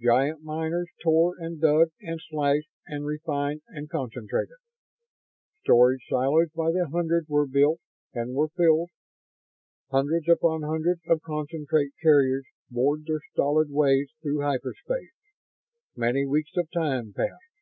Giant 0.00 0.42
miners 0.42 0.88
tore 1.02 1.34
and 1.38 1.60
dug 1.60 1.90
and 2.00 2.18
slashed 2.30 2.70
and 2.86 3.04
refined 3.04 3.60
and 3.68 3.90
concentrated. 3.90 4.56
Storage 5.64 6.00
silos 6.08 6.48
by 6.54 6.72
the 6.72 6.88
hundreds 6.90 7.28
were 7.28 7.46
built 7.46 7.80
and 8.14 8.32
were 8.34 8.48
filled. 8.48 8.88
Hundreds 9.90 10.30
upon 10.30 10.62
hundreds 10.62 11.02
of 11.08 11.20
concentrate 11.20 11.90
carriers 12.00 12.46
bored 12.70 13.04
their 13.04 13.20
stolid 13.34 13.68
ways 13.70 14.10
through 14.22 14.40
hyperspace. 14.40 15.12
Many 15.94 16.24
weeks 16.24 16.56
of 16.56 16.70
time 16.70 17.12
passed. 17.12 17.52